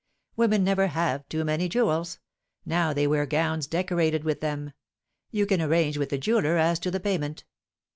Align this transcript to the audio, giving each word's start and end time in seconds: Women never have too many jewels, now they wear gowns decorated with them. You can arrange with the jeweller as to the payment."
Women 0.35 0.63
never 0.63 0.87
have 0.87 1.29
too 1.29 1.43
many 1.45 1.69
jewels, 1.69 2.17
now 2.65 2.91
they 2.91 3.05
wear 3.05 3.27
gowns 3.27 3.67
decorated 3.67 4.23
with 4.23 4.39
them. 4.41 4.73
You 5.29 5.45
can 5.45 5.61
arrange 5.61 5.99
with 5.99 6.09
the 6.09 6.17
jeweller 6.17 6.57
as 6.57 6.79
to 6.79 6.89
the 6.89 6.99
payment." 6.99 7.43